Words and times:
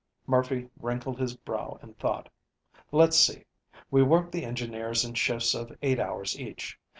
Murphy 0.25 0.67
wrinkled 0.79 1.19
his 1.19 1.35
brow 1.35 1.77
in 1.83 1.93
thought. 1.93 2.27
"Let's 2.91 3.15
see," 3.15 3.33
he 3.33 3.37
said. 3.71 3.83
"We 3.91 4.01
work 4.01 4.31
the 4.31 4.45
engineers 4.45 5.05
in 5.05 5.13
shifts 5.13 5.53
of 5.53 5.77
8 5.83 5.99
hours 5.99 6.39
each. 6.39 6.79